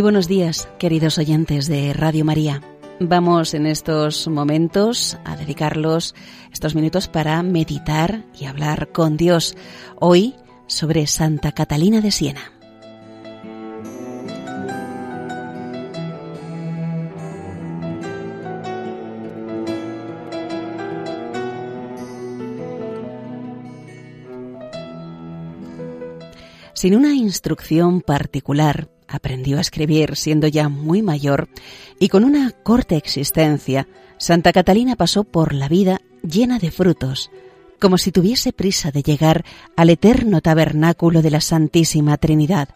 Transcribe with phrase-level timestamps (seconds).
[0.00, 2.62] Muy buenos días, queridos oyentes de Radio María.
[3.00, 6.14] Vamos en estos momentos a dedicarlos
[6.50, 9.58] estos minutos para meditar y hablar con Dios.
[10.00, 10.36] Hoy
[10.66, 12.40] sobre Santa Catalina de Siena.
[26.72, 31.48] Sin una instrucción particular, aprendió a escribir siendo ya muy mayor
[31.98, 37.30] y con una corta existencia, Santa Catalina pasó por la vida llena de frutos,
[37.78, 39.44] como si tuviese prisa de llegar
[39.76, 42.68] al eterno tabernáculo de la Santísima Trinidad.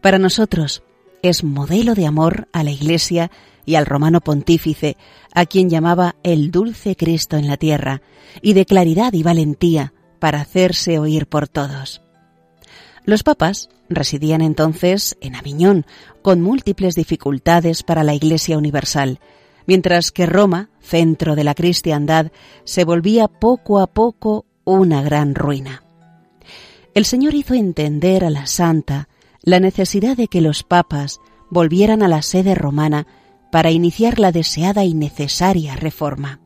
[0.00, 0.82] Para nosotros
[1.22, 3.30] es modelo de amor a la Iglesia
[3.64, 4.96] y al romano pontífice,
[5.34, 8.02] a quien llamaba el dulce Cristo en la tierra,
[8.40, 12.00] y de claridad y valentía para hacerse oír por todos.
[13.08, 15.86] Los papas residían entonces en Aviñón,
[16.20, 19.18] con múltiples dificultades para la Iglesia Universal,
[19.66, 22.32] mientras que Roma, centro de la cristiandad,
[22.64, 25.84] se volvía poco a poco una gran ruina.
[26.92, 29.08] El Señor hizo entender a la Santa
[29.40, 33.06] la necesidad de que los papas volvieran a la sede romana
[33.50, 36.40] para iniciar la deseada y necesaria reforma.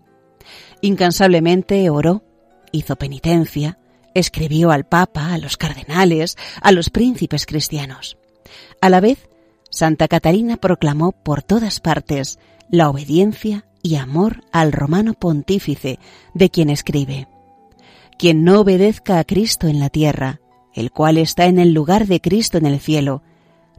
[0.81, 2.23] Incansablemente oró,
[2.71, 3.81] hizo penitencia,
[4.15, 8.19] Escribió al Papa, a los cardenales, a los príncipes cristianos.
[8.81, 9.29] A la vez,
[9.71, 15.99] Santa Catalina proclamó por todas partes la obediencia y amor al romano pontífice
[16.35, 17.29] de quien escribe.
[18.19, 20.41] Quien no obedezca a Cristo en la tierra,
[20.75, 23.23] el cual está en el lugar de Cristo en el cielo,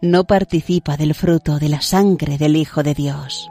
[0.01, 3.49] no participa del fruto de la sangre del Hijo de Dios.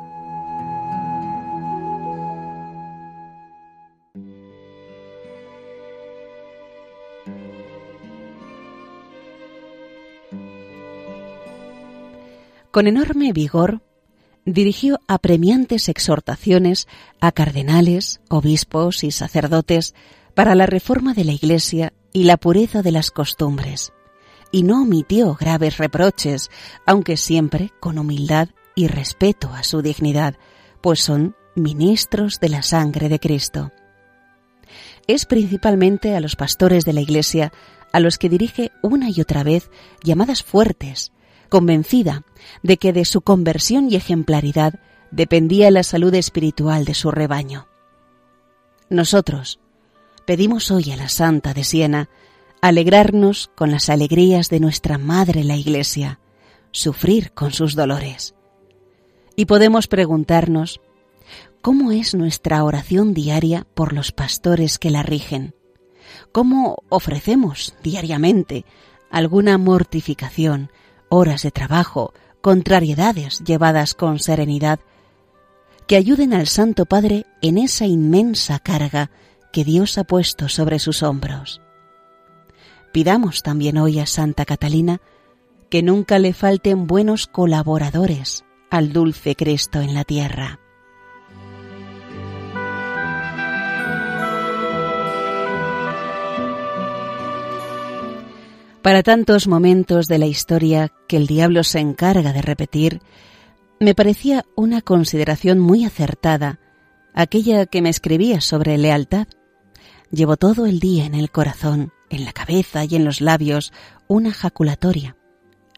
[12.73, 13.83] Con enorme vigor,
[14.47, 16.89] dirigió apremiantes exhortaciones
[17.21, 19.95] a cardenales, obispos y sacerdotes
[20.35, 23.93] para la reforma de la Iglesia y la pureza de las costumbres,
[24.51, 26.51] y no omitió graves reproches,
[26.87, 30.37] aunque siempre con humildad y respeto a su dignidad,
[30.81, 33.71] pues son ministros de la sangre de Cristo.
[35.07, 37.53] Es principalmente a los pastores de la Iglesia
[37.93, 39.71] a los que dirige una y otra vez
[40.03, 41.13] llamadas fuertes,
[41.53, 42.25] convencida
[42.63, 44.81] de que de su conversión y ejemplaridad
[45.11, 47.69] dependía la salud espiritual de su rebaño.
[48.89, 49.61] Nosotros
[50.25, 52.09] pedimos hoy a la Santa de Siena
[52.63, 56.21] alegrarnos con las alegrías de nuestra Madre la Iglesia,
[56.71, 58.35] sufrir con sus dolores.
[59.37, 60.81] Y podemos preguntarnos,
[61.61, 65.55] ¿cómo es nuestra oración diaria por los pastores que la rigen?
[66.33, 68.65] ¿Cómo ofrecemos diariamente
[69.11, 70.71] alguna mortificación,
[71.13, 74.81] horas de trabajo, contrariedades llevadas con serenidad,
[75.87, 79.11] que ayuden al Santo Padre en esa inmensa carga
[79.53, 81.61] que Dios ha puesto sobre sus hombros.
[82.93, 85.03] Pidamos también hoy a Santa Catalina
[85.69, 90.62] que nunca le falten buenos colaboradores al dulce Cristo en la tierra.
[98.83, 103.01] Para tantos momentos de la historia que el diablo se encarga de repetir,
[103.79, 106.59] me parecía una consideración muy acertada
[107.15, 109.29] aquella que me escribía sobre lealtad.
[110.11, 113.73] Llevo todo el día en el corazón, en la cabeza y en los labios
[114.09, 115.17] una jaculatoria.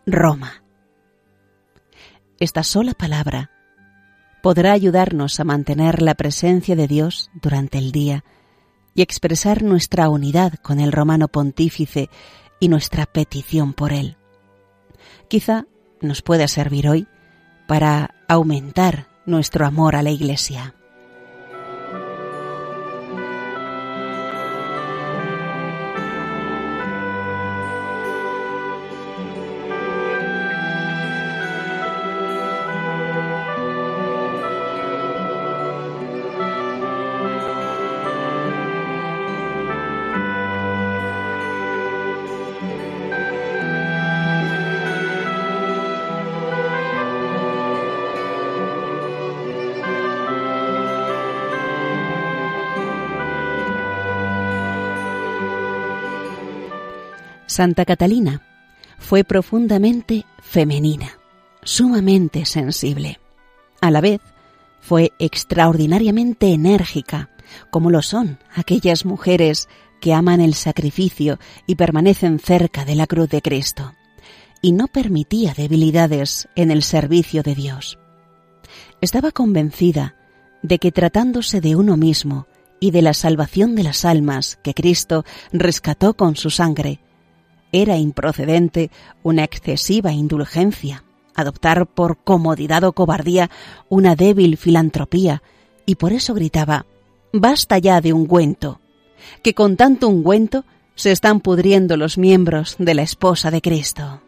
[0.06, 0.62] Roma.
[2.40, 3.50] Esta sola palabra
[4.42, 8.24] podrá ayudarnos a mantener la presencia de Dios durante el día
[8.94, 12.08] y expresar nuestra unidad con el romano pontífice
[12.64, 14.16] y nuestra petición por Él.
[15.28, 15.66] Quizá
[16.00, 17.06] nos pueda servir hoy
[17.68, 20.74] para aumentar nuestro amor a la Iglesia.
[57.54, 58.42] Santa Catalina
[58.98, 61.20] fue profundamente femenina,
[61.62, 63.20] sumamente sensible.
[63.80, 64.20] A la vez,
[64.80, 67.30] fue extraordinariamente enérgica,
[67.70, 69.68] como lo son aquellas mujeres
[70.00, 73.94] que aman el sacrificio y permanecen cerca de la cruz de Cristo.
[74.60, 78.00] y no permitía debilidades en el servicio de Dios.
[79.00, 80.16] Estaba convencida
[80.62, 82.48] de que tratándose de uno mismo
[82.80, 86.98] y de la salvación de las almas que Cristo rescató con su sangre,
[87.74, 88.90] era improcedente
[89.24, 91.02] una excesiva indulgencia,
[91.34, 93.50] adoptar por comodidad o cobardía
[93.88, 95.42] una débil filantropía,
[95.84, 96.86] y por eso gritaba
[97.32, 98.80] Basta ya de ungüento,
[99.42, 104.20] que con tanto ungüento se están pudriendo los miembros de la esposa de Cristo.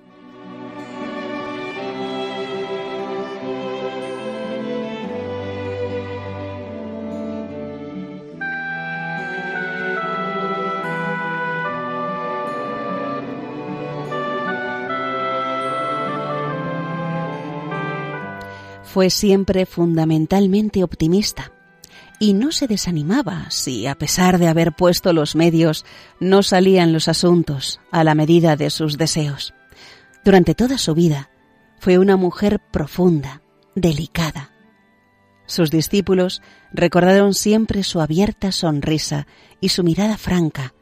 [18.96, 21.52] Fue siempre fundamentalmente optimista
[22.18, 25.84] y no se desanimaba si, a pesar de haber puesto los medios,
[26.18, 29.52] no salían los asuntos a la medida de sus deseos.
[30.24, 31.28] Durante toda su vida
[31.78, 33.42] fue una mujer profunda,
[33.74, 34.50] delicada.
[35.44, 36.40] Sus discípulos
[36.72, 39.26] recordaron siempre su abierta sonrisa
[39.60, 40.72] y su mirada franca.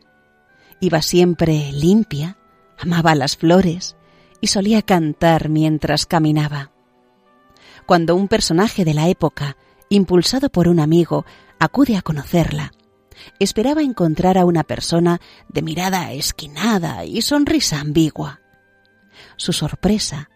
[0.78, 2.38] Iba siempre limpia,
[2.78, 3.96] amaba las flores
[4.40, 6.73] y solía cantar mientras caminaba.
[7.86, 9.56] Cuando un personaje de la época
[9.88, 11.24] impulsado por un amigo,
[11.58, 12.72] acude a conocerla.
[13.38, 18.40] Esperaba encontrar a una persona de mirada esquinada y sonrisa ambigua.
[19.36, 20.30] Su sorpresa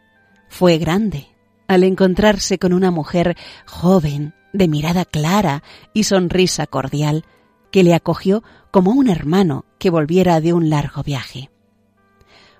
[0.48, 1.28] fue grande
[1.66, 3.36] al encontrarse con una mujer
[3.66, 5.62] joven, de mirada clara
[5.92, 7.24] y sonrisa cordial,
[7.70, 11.50] que le acogió como un hermano que volviera de un largo viaje.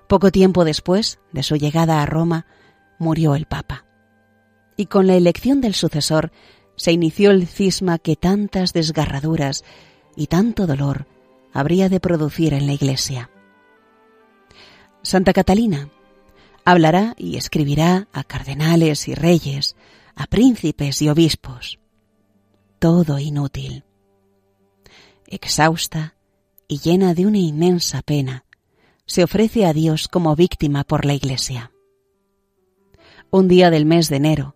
[0.07, 2.45] Poco tiempo después de su llegada a Roma,
[2.99, 3.88] murió el Papa.
[4.79, 6.31] Y con la elección del sucesor
[6.77, 9.65] se inició el cisma que tantas desgarraduras
[10.15, 11.05] y tanto dolor
[11.51, 13.29] habría de producir en la Iglesia.
[15.01, 15.89] Santa Catalina
[16.63, 19.75] hablará y escribirá a cardenales y reyes,
[20.15, 21.77] a príncipes y obispos.
[22.79, 23.83] Todo inútil.
[25.27, 26.15] Exhausta
[26.69, 28.45] y llena de una inmensa pena,
[29.05, 31.73] se ofrece a Dios como víctima por la Iglesia.
[33.29, 34.55] Un día del mes de enero,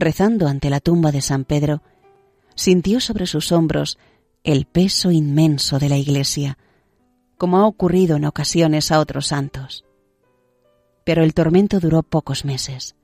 [0.00, 1.82] rezando ante la tumba de San Pedro,
[2.54, 3.98] sintió sobre sus hombros
[4.44, 6.58] el peso inmenso de la Iglesia,
[7.36, 9.84] como ha ocurrido en ocasiones a otros santos.
[11.04, 12.96] Pero el tormento duró pocos meses.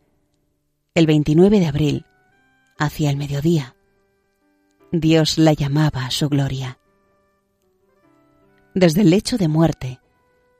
[0.94, 2.06] El 29 de abril,
[2.78, 3.76] hacia el mediodía,
[4.92, 6.78] Dios la llamaba a su gloria.
[8.74, 10.00] Desde el lecho de muerte,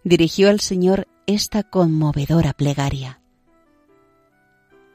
[0.05, 3.21] dirigió al Señor esta conmovedora plegaria.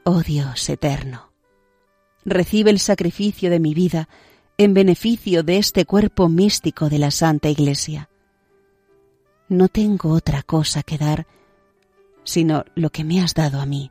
[0.04, 1.29] Oh Dios eterno,
[2.24, 4.08] recibe el sacrificio de mi vida
[4.58, 8.08] en beneficio de este cuerpo místico de la Santa Iglesia.
[9.48, 11.26] No tengo otra cosa que dar
[12.24, 13.90] sino lo que me has dado a mí.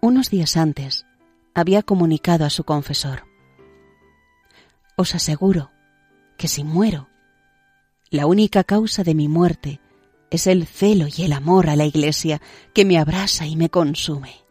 [0.00, 1.06] Unos días antes
[1.54, 3.24] había comunicado a su confesor,
[4.98, 5.70] Os aseguro
[6.38, 7.08] que si muero,
[8.08, 9.80] la única causa de mi muerte
[10.30, 12.40] es el celo y el amor a la Iglesia
[12.72, 14.45] que me abrasa y me consume.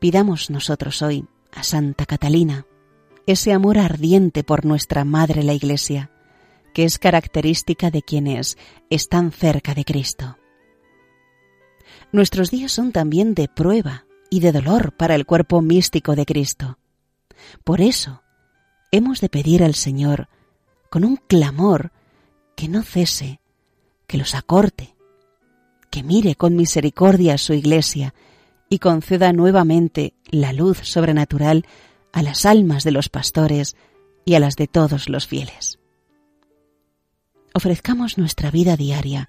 [0.00, 2.66] Pidamos nosotros hoy a Santa Catalina
[3.26, 6.10] ese amor ardiente por nuestra Madre la Iglesia,
[6.72, 8.56] que es característica de quienes
[8.88, 10.38] están cerca de Cristo.
[12.12, 16.78] Nuestros días son también de prueba y de dolor para el cuerpo místico de Cristo.
[17.62, 18.22] Por eso,
[18.90, 20.28] hemos de pedir al Señor,
[20.88, 21.92] con un clamor,
[22.56, 23.40] que no cese,
[24.06, 24.96] que los acorte,
[25.90, 28.14] que mire con misericordia a su Iglesia
[28.70, 31.66] y conceda nuevamente la luz sobrenatural
[32.12, 33.76] a las almas de los pastores
[34.24, 35.78] y a las de todos los fieles.
[37.52, 39.28] Ofrezcamos nuestra vida diaria,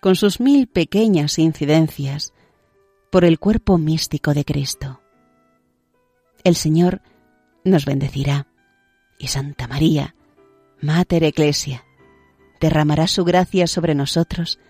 [0.00, 2.32] con sus mil pequeñas incidencias,
[3.10, 5.00] por el cuerpo místico de Cristo.
[6.44, 7.02] El Señor
[7.64, 8.46] nos bendecirá
[9.18, 10.14] y Santa María,
[10.80, 11.84] Mater Ecclesia,
[12.60, 14.60] derramará su gracia sobre nosotros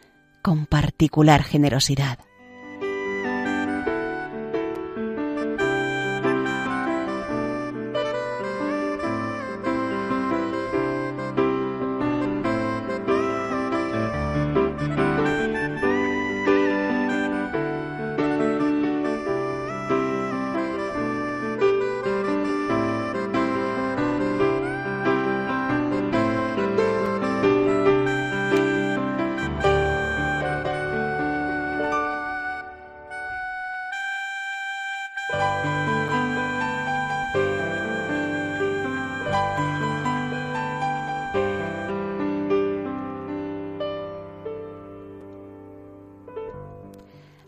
[0.43, 2.19] con particular generosidad.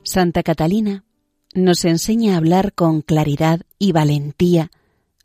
[0.09, 1.05] Santa Catalina
[1.55, 4.71] nos enseña a hablar con claridad y valentía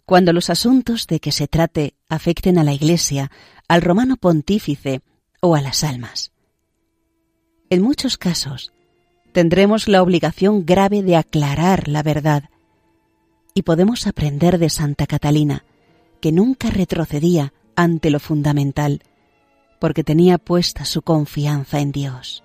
[0.06, 3.32] cuando los asuntos de que se trate afecten a la Iglesia,
[3.70, 5.02] al romano pontífice
[5.42, 6.34] o a las almas.
[7.70, 8.74] En muchos casos
[9.32, 12.50] tendremos la obligación grave de aclarar la verdad
[13.54, 15.63] y podemos aprender de Santa Catalina,
[16.20, 19.02] que nunca retrocedía ante lo fundamental,
[19.80, 22.44] porque tenía puesta su confianza en Dios.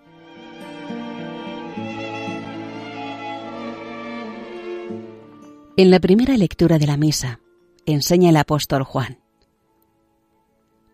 [5.78, 7.38] En la primera lectura de la misa,
[7.87, 9.20] enseña el apóstol Juan.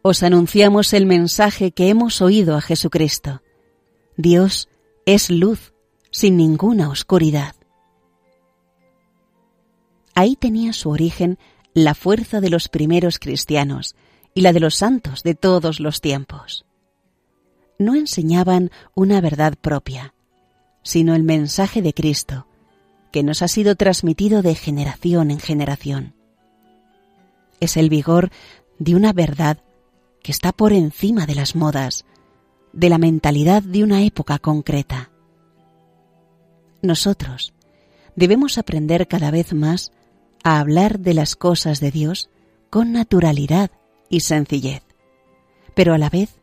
[0.02, 3.40] Os anunciamos el mensaje que hemos oído a Jesucristo.
[4.18, 4.68] Dios
[5.06, 5.72] es luz
[6.10, 7.54] sin ninguna oscuridad.
[10.14, 11.38] Ahí tenía su origen
[11.72, 13.96] la fuerza de los primeros cristianos
[14.34, 16.66] y la de los santos de todos los tiempos.
[17.78, 20.12] No enseñaban una verdad propia,
[20.82, 22.48] sino el mensaje de Cristo,
[23.14, 26.14] que nos ha sido transmitido de generación en generación.
[27.60, 28.30] Es el vigor
[28.80, 29.58] de una verdad
[30.20, 32.06] que está por encima de las modas,
[32.72, 35.12] de la mentalidad de una época concreta.
[36.82, 37.54] Nosotros
[38.16, 39.92] debemos aprender cada vez más
[40.42, 42.30] a hablar de las cosas de Dios
[42.68, 43.70] con naturalidad
[44.10, 44.82] y sencillez,
[45.76, 46.34] pero a la vez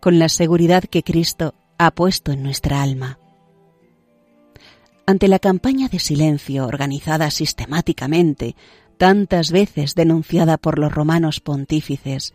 [0.00, 3.19] con la seguridad que Cristo ha puesto en nuestra alma.
[5.10, 8.54] Ante la campaña de silencio organizada sistemáticamente,
[8.96, 12.32] tantas veces denunciada por los romanos pontífices,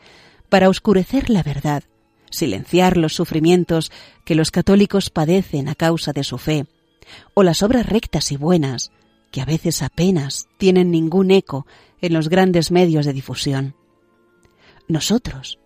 [0.50, 1.84] para oscurecer la verdad,
[2.30, 3.94] silenciar los sufrimientos
[4.26, 6.66] que los católicos padecen a causa de su fe,
[7.34, 8.92] o las obras rectas y buenas,
[9.32, 11.66] que a veces apenas tienen ningún eco
[12.02, 13.74] en los grandes medios de difusión.
[14.90, 15.60] Nosotros,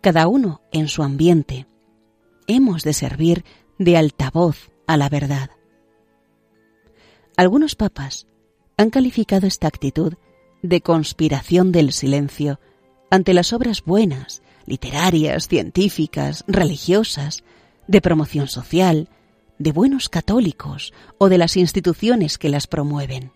[0.00, 1.66] cada uno en su ambiente,
[2.46, 3.44] hemos de servir
[3.76, 5.50] de altavoz a la verdad.
[7.40, 8.26] Algunos papas
[8.76, 10.12] han calificado esta actitud
[10.60, 12.60] de conspiración del silencio
[13.10, 17.42] ante las obras buenas, literarias, científicas, religiosas,
[17.88, 19.08] de promoción social,
[19.58, 23.32] de buenos católicos o de las instituciones que las promueven.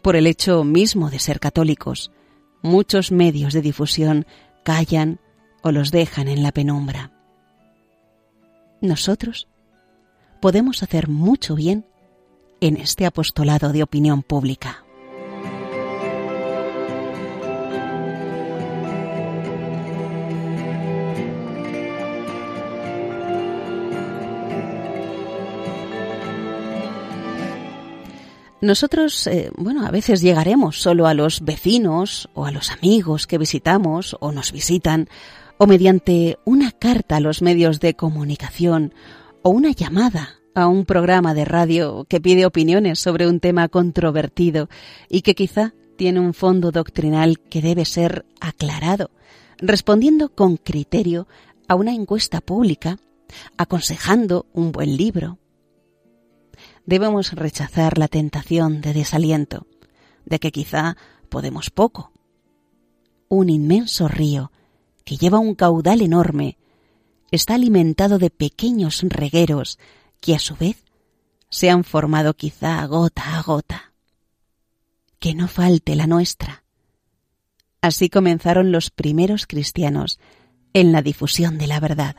[0.00, 2.10] Por el hecho mismo de ser católicos,
[2.62, 4.24] muchos medios de difusión
[4.64, 5.20] callan
[5.60, 7.12] o los dejan en la penumbra.
[8.80, 9.46] Nosotros
[10.40, 11.84] podemos hacer mucho bien
[12.62, 14.84] en este apostolado de opinión pública.
[28.60, 33.38] Nosotros, eh, bueno, a veces llegaremos solo a los vecinos o a los amigos que
[33.38, 35.08] visitamos o nos visitan,
[35.58, 38.94] o mediante una carta a los medios de comunicación
[39.42, 44.68] o una llamada a un programa de radio que pide opiniones sobre un tema controvertido
[45.08, 49.10] y que quizá tiene un fondo doctrinal que debe ser aclarado,
[49.58, 51.26] respondiendo con criterio
[51.68, 52.98] a una encuesta pública,
[53.56, 55.38] aconsejando un buen libro,
[56.86, 59.66] debemos rechazar la tentación de desaliento,
[60.24, 60.96] de que quizá
[61.28, 62.12] podemos poco.
[63.28, 64.52] Un inmenso río,
[65.04, 66.58] que lleva un caudal enorme,
[67.30, 69.78] está alimentado de pequeños regueros
[70.22, 70.76] que a su vez
[71.50, 73.92] se han formado quizá gota a gota.
[75.18, 76.64] Que no falte la nuestra.
[77.82, 80.20] Así comenzaron los primeros cristianos
[80.72, 82.16] en la difusión de la verdad.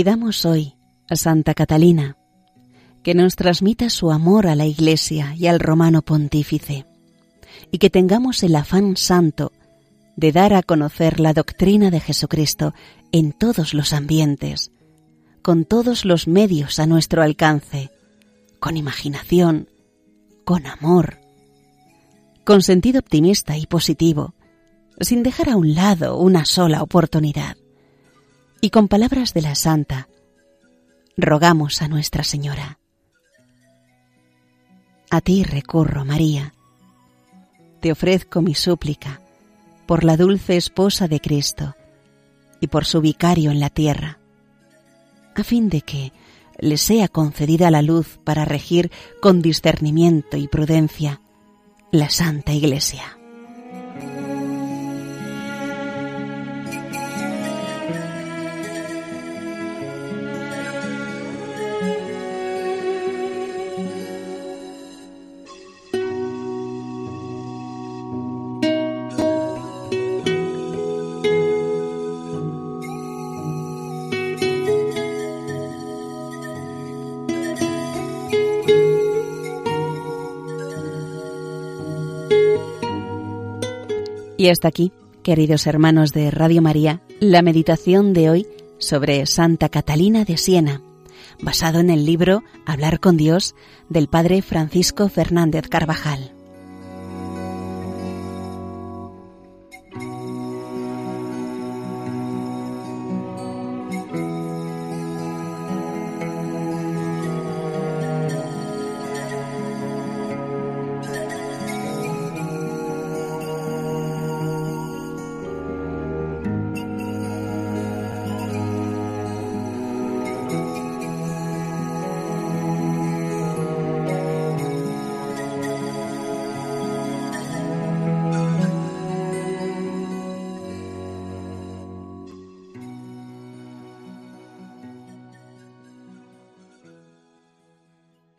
[0.00, 0.76] Pidamos hoy
[1.10, 2.16] a Santa Catalina
[3.02, 6.86] que nos transmita su amor a la Iglesia y al romano pontífice,
[7.70, 9.52] y que tengamos el afán santo
[10.16, 12.72] de dar a conocer la doctrina de Jesucristo
[13.12, 14.72] en todos los ambientes,
[15.42, 17.90] con todos los medios a nuestro alcance,
[18.58, 19.68] con imaginación,
[20.46, 21.18] con amor,
[22.46, 24.32] con sentido optimista y positivo,
[24.98, 27.58] sin dejar a un lado una sola oportunidad
[28.60, 30.08] y con palabras de la Santa,
[31.16, 32.78] rogamos a Nuestra Señora.
[35.10, 36.54] A ti recurro, María.
[37.80, 39.20] Te ofrezco mi súplica
[39.86, 41.74] por la dulce esposa de Cristo
[42.60, 44.18] y por su vicario en la tierra,
[45.34, 46.12] a fin de que,
[46.58, 51.22] le sea concedida la luz para regir con discernimiento y prudencia
[51.90, 53.19] la Santa Iglesia.
[84.40, 84.90] Y hasta aquí,
[85.22, 88.46] queridos hermanos de Radio María, la meditación de hoy
[88.78, 90.80] sobre Santa Catalina de Siena,
[91.42, 93.54] basado en el libro Hablar con Dios
[93.90, 96.32] del padre Francisco Fernández Carvajal.